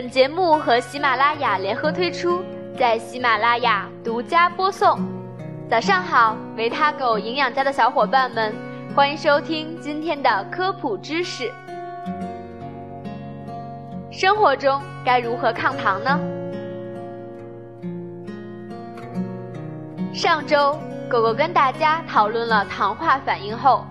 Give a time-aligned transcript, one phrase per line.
[0.00, 2.40] 本节目和喜马拉雅联合推出，
[2.78, 4.96] 在喜马拉雅独家播送。
[5.68, 8.54] 早上好，维他狗营养家的小伙伴们，
[8.94, 11.50] 欢迎收听今天的科普知识。
[14.12, 16.20] 生活中该如何抗糖呢？
[20.14, 20.78] 上周，
[21.10, 23.84] 狗狗跟大家讨论了糖化反应后，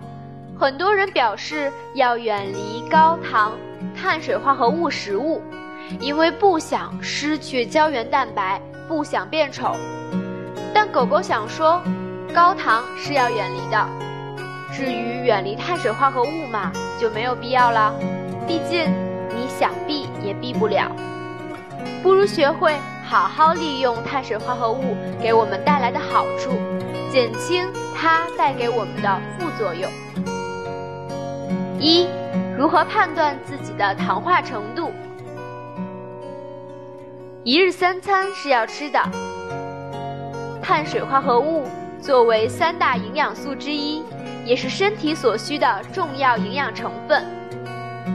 [0.57, 3.51] 很多人表示要远离高糖、
[3.93, 5.41] 碳水化合物食物，
[5.99, 9.75] 因为不想失去胶原蛋白，不想变丑。
[10.73, 11.81] 但狗狗想说，
[12.33, 13.87] 高糖是要远离的，
[14.73, 17.93] 至于远离碳水化合物嘛，就没有必要了，
[18.47, 18.91] 毕竟
[19.35, 20.91] 你想避也避不了。
[22.03, 22.75] 不如学会。
[23.09, 26.51] 好好利用碳水化合物给我们带来的好处，
[27.09, 29.89] 减轻它带给我们的副作用。
[31.79, 32.05] 一、
[32.57, 34.86] 如何判断自己的糖化程度？
[37.47, 38.99] 一日三餐是要吃的。
[40.61, 41.65] 碳水化合物
[42.01, 44.03] 作为三大营养素之一，
[44.43, 47.23] 也是身体所需的重要营养成分。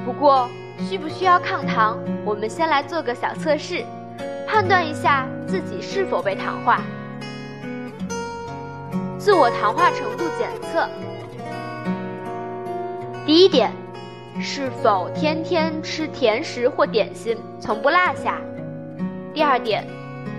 [0.05, 0.51] 不过，
[0.87, 1.99] 需不需要抗糖？
[2.27, 3.83] 我们先来做个小测试。
[4.47, 6.83] 判断一下自己是否被糖化。
[9.17, 10.87] 自我糖化程度检测。
[13.25, 13.73] 第一点，
[14.43, 18.39] 是否天天吃甜食或点心，从不落下？
[19.35, 19.87] 第二点，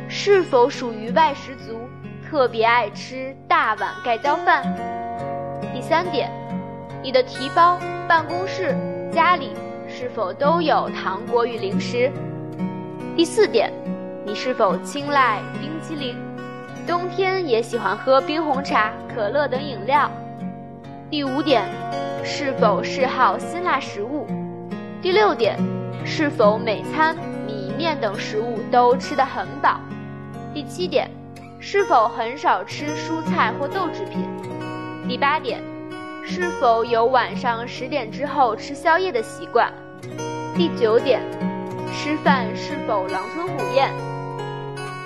[0.08, 1.80] 是否属于外食族，
[2.30, 4.64] 特别爱吃大碗盖浇饭？
[5.74, 6.30] 第三点，
[7.02, 8.76] 你的提包、办公室、
[9.12, 9.54] 家里
[9.88, 12.12] 是否都有糖果与零食？
[13.16, 13.72] 第四点。
[14.26, 16.16] 你是否青睐冰淇淋？
[16.88, 20.10] 冬天也喜欢喝冰红茶、可乐等饮料。
[21.10, 21.64] 第五点，
[22.24, 24.26] 是否嗜好辛辣食物？
[25.02, 25.60] 第六点，
[26.06, 27.18] 是否每餐
[27.84, 29.78] 面等食物都吃得很饱？
[30.54, 31.12] 第七点，
[31.60, 34.26] 是否很少吃蔬菜或豆制品？
[35.06, 35.60] 第八点，
[36.24, 39.70] 是否有晚上十点之后吃宵夜的习惯？
[40.56, 41.20] 第九点，
[41.92, 43.92] 吃饭是否狼吞虎咽？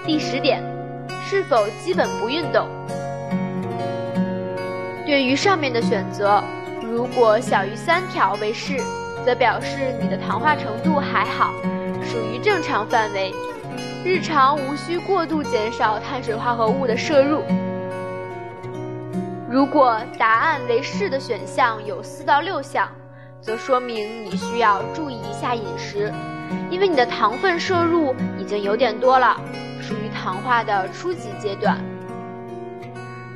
[0.06, 0.62] 第十点，
[1.28, 2.68] 是否基本不运动？
[5.04, 6.44] 对于上面的选择，
[6.84, 8.78] 如果小于三条为是，
[9.26, 11.52] 则表示你的糖化程度还好，
[12.18, 13.32] 属于正常范围，
[14.04, 17.44] 日常无需过度减少碳水化合物的摄入。
[19.48, 22.90] 如果答案为是的选项有四到六项，
[23.40, 26.12] 则说明你需要注意一下饮食，
[26.72, 29.40] 因为你的糖分摄入已经有点多了。
[29.80, 31.78] 属于糖化的初级阶段。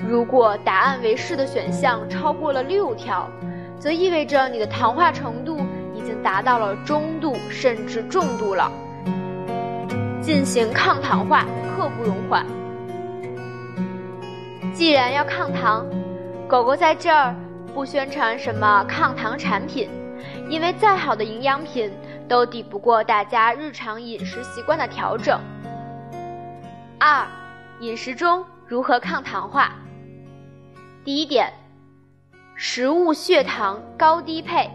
[0.09, 3.29] 如果答案为是的选项超过了六条，
[3.77, 5.61] 则意味着你的糖化程度
[6.23, 8.71] 达到了中度甚至重度了。
[10.21, 11.45] 进行抗糖化，
[11.75, 12.45] 刻不容缓。
[14.73, 15.85] 既然要抗糖，
[16.47, 17.35] 狗狗在这儿
[17.73, 19.89] 不宣传什么抗糖产品，
[20.49, 21.91] 因为再好的营养品
[22.27, 25.39] 都抵不过大家日常饮食习惯的调整。
[26.99, 27.25] 二，
[27.79, 29.71] 饮食中如何抗糖化？
[31.03, 31.51] 第一点，
[32.55, 34.69] 食物血糖高低配。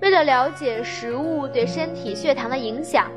[0.00, 3.10] 为了了解食物对身体血糖的影响，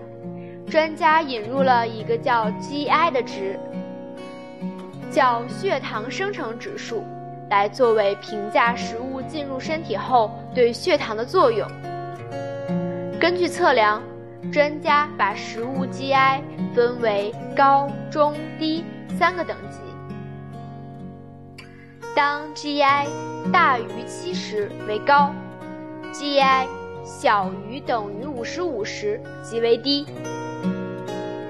[0.69, 3.59] 专家引入了一个叫 GI 的值，
[5.11, 7.03] 叫血糖生成指数，
[7.49, 11.67] 来作为评价食物进入身体后对血糖的作用。
[13.19, 14.01] 根据测量。
[14.51, 16.41] 专家把食物 GI
[16.73, 18.83] 分为高、中、低
[19.17, 19.79] 三个等级。
[22.15, 23.05] 当 GI
[23.51, 25.31] 大于七十为高
[26.13, 26.67] ，GI
[27.03, 30.05] 小于等于五十五时即为低。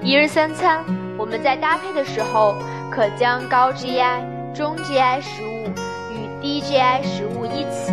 [0.02, 0.84] 一日三餐，
[1.16, 2.54] 我们在搭配的时候，
[2.90, 5.68] 可将高 GI、中 GI 食物
[6.12, 7.92] 与低 GI 食物一起。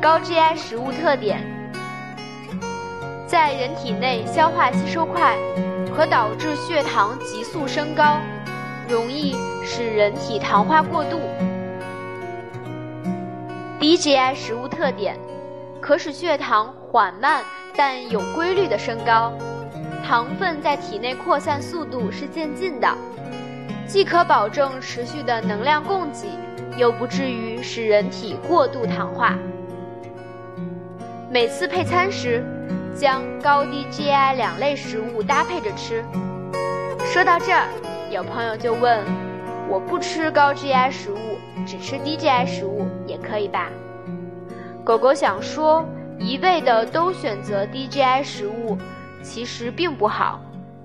[0.00, 1.40] 高 GI 食物特点。
[3.26, 5.36] 在人体内消化吸收快，
[5.96, 8.18] 可导致血糖急速升高，
[8.88, 9.34] 容易
[9.64, 11.18] 使人体糖化过度。
[13.78, 15.18] 低 GI 食物特点，
[15.80, 17.44] 可使血糖缓慢
[17.76, 19.32] 但有规律的升高，
[20.02, 22.88] 糖分在体内扩散速度是渐进的，
[23.86, 26.28] 既可保证持续的能量供给，
[26.78, 29.36] 又不至于使人体过度糖化。
[31.30, 32.44] 每次配餐时。
[32.98, 36.02] 将高低 GI 两类食物搭配着吃。
[37.04, 37.68] 说到这儿，
[38.10, 39.04] 有朋友就问：
[39.68, 43.70] 我不吃高 GI 食物，只吃低 GI 食物也可以吧？
[44.84, 45.84] 狗狗想说，
[46.18, 48.76] 一味的都选择低 GI 食物，
[49.22, 50.40] 其实并不好，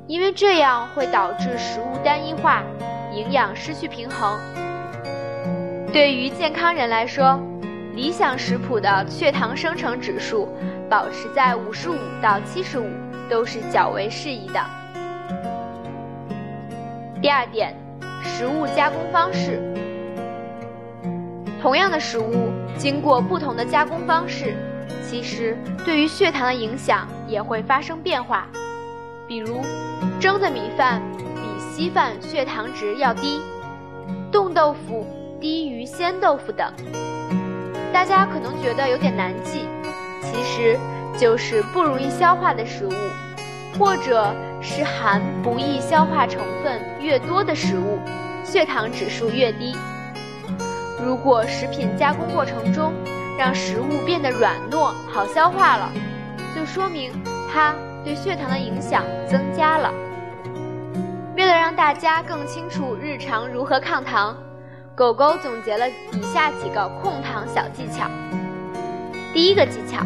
[0.07, 2.63] 因为这样会导致食物单一化，
[3.13, 4.39] 营养失去平衡。
[5.91, 7.39] 对于健康人来说，
[7.93, 10.47] 理想食谱的血糖生成指数
[10.89, 12.87] 保持在五十五到七十五
[13.29, 14.59] 都是较为适宜的。
[17.21, 17.75] 第二点，
[18.23, 19.61] 食物加工方式。
[21.61, 24.55] 同样的食物经过不同的加工方式，
[25.07, 25.55] 其实
[25.85, 28.47] 对于血糖的影响也会发生变化。
[29.27, 29.61] 比如，
[30.19, 30.99] 蒸的米饭
[31.35, 33.39] 比稀饭血糖值要低，
[34.31, 35.05] 冻豆腐
[35.39, 36.73] 低于鲜豆腐等。
[37.93, 39.67] 大家可能觉得有点难记，
[40.23, 40.79] 其实
[41.15, 42.91] 就是不容易消化的食物，
[43.77, 47.99] 或者是含不易消化成分越多的食物，
[48.43, 49.75] 血糖指数越低。
[51.03, 52.93] 如果食品加工过程中
[53.37, 55.91] 让食物变得软糯、好消化了，
[56.55, 57.11] 就说明
[57.51, 59.91] 它对血糖的影响增加了。
[61.35, 64.37] 为了让大家更清楚日常如何抗糖，
[64.93, 68.07] 狗狗总结了以下几个控糖小技巧。
[69.33, 70.05] 第一个技巧，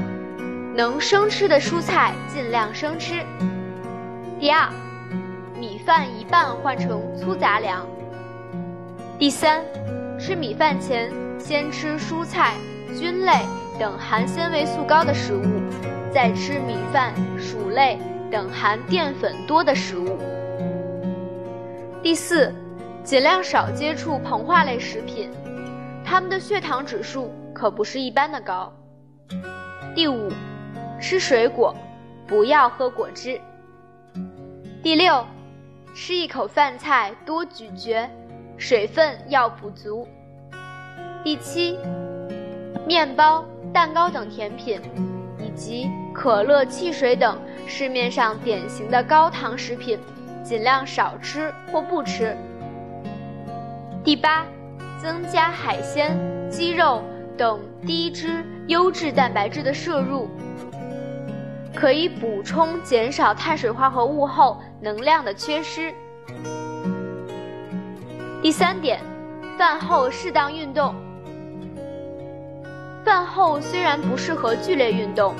[0.74, 3.22] 能生吃的蔬菜尽量生吃。
[4.40, 4.70] 第二，
[5.60, 7.86] 米饭一半换成粗杂粮。
[9.20, 9.62] 第三。
[10.26, 12.56] 吃米饭前，先吃蔬菜、
[12.98, 13.46] 菌类
[13.80, 15.44] 等含纤维素高的食物，
[16.12, 18.00] 再吃米饭、薯类
[18.32, 20.18] 等含淀粉多的食物。
[22.02, 22.52] 第四，
[23.04, 25.30] 尽量少接触膨化类食品，
[26.04, 28.74] 它们的血糖指数可不是一般的高。
[29.94, 30.32] 第五，
[31.00, 31.76] 吃水果，
[32.26, 33.40] 不要喝果汁。
[34.82, 35.24] 第六，
[35.94, 38.10] 吃一口饭菜多咀嚼。
[38.58, 40.08] 水分要补足。
[41.26, 41.76] 第七，
[42.86, 43.44] 面包、
[43.74, 44.80] 蛋糕等甜品，
[45.40, 47.36] 以及可乐、汽水等
[47.66, 49.98] 市面上典型的高糖食品，
[50.44, 52.38] 尽量少吃或不吃。
[54.04, 54.46] 第八，
[55.02, 56.16] 增加海鲜、
[56.48, 57.02] 鸡肉
[57.36, 60.30] 等低脂优质蛋白质的摄入，
[61.74, 65.92] 可以补充减少碳水化合物后能量的缺失。
[68.44, 69.00] 第三点，
[69.58, 70.94] 饭后适当运动。
[73.06, 75.36] 饭后虽然不适合剧烈运动，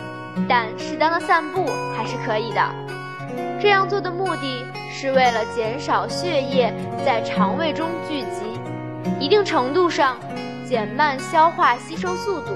[0.48, 1.66] 但适当的散步
[1.98, 2.62] 还是可以的。
[3.60, 6.72] 这样做的目的是为了减少血液
[7.04, 8.60] 在肠胃中聚集，
[9.20, 10.16] 一定程度上
[10.64, 12.52] 减慢消化吸收速度。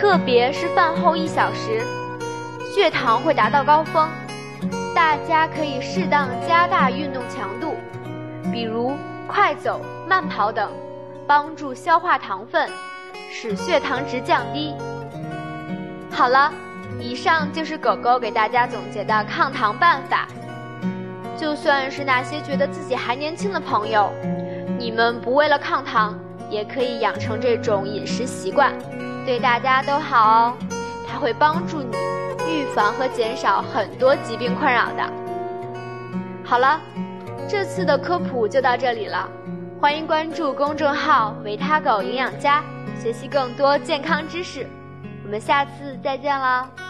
[0.00, 1.84] 特别是饭后一小时，
[2.74, 4.08] 血糖会达到高峰，
[4.94, 7.74] 大家可以适当加大运动强度。
[8.50, 8.94] 比如
[9.28, 10.72] 快走、慢跑等，
[11.26, 12.66] 帮助消化糖分，
[13.30, 14.74] 使血糖值降低。
[16.10, 16.52] 好了，
[16.98, 20.26] 以上就是狗狗给大家总结的抗糖办法。
[21.36, 24.12] 就算是那些觉得自己还年轻的朋友，
[24.76, 26.18] 你们不为了抗糖，
[26.50, 28.72] 也可以养成这种饮食习惯，
[29.24, 30.54] 对大家都好哦。
[31.08, 31.96] 它会帮助你
[32.46, 35.08] 预防和减少很多疾病困扰的。
[36.44, 36.80] 好了。
[37.48, 39.28] 这次的科普就到这里了，
[39.80, 42.62] 欢迎关注公众号“维他狗营养家”，
[43.00, 44.68] 学习更多健康知识。
[45.24, 46.89] 我们下次再见了。